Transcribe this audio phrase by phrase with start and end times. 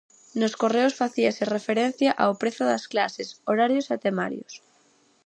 [0.39, 4.53] Nos correos facíase referencia ao prezo das clases, horarios e temarios.